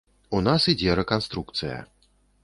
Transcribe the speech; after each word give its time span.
У 0.35 0.37
нас 0.45 0.63
ідзе 0.71 0.95
рэканструкцыя. 0.99 1.77